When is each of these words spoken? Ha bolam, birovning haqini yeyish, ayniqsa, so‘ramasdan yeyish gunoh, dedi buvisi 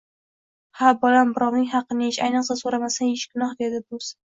Ha 0.79 0.93
bolam, 1.03 1.35
birovning 1.37 1.69
haqini 1.75 2.09
yeyish, 2.11 2.21
ayniqsa, 2.31 2.61
so‘ramasdan 2.67 3.15
yeyish 3.17 3.33
gunoh, 3.33 3.59
dedi 3.65 3.89
buvisi 3.89 4.25